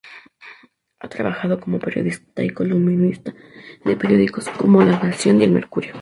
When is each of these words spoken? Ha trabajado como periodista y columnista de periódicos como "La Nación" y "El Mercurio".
Ha 0.97 1.09
trabajado 1.09 1.59
como 1.59 1.77
periodista 1.77 2.43
y 2.43 2.49
columnista 2.49 3.35
de 3.85 3.95
periódicos 3.95 4.49
como 4.49 4.81
"La 4.81 4.97
Nación" 4.97 5.39
y 5.39 5.43
"El 5.43 5.51
Mercurio". 5.51 5.89